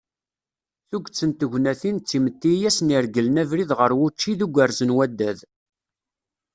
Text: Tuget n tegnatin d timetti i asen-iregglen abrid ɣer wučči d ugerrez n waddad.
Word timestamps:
Tuget 0.89 1.19
n 1.29 1.31
tegnatin 1.39 1.97
d 1.99 2.03
timetti 2.09 2.51
i 2.55 2.67
asen-iregglen 2.69 3.41
abrid 3.43 3.71
ɣer 3.79 3.91
wučči 3.97 4.31
d 4.39 4.41
ugerrez 4.45 4.79
n 4.83 4.93
waddad. 4.95 5.39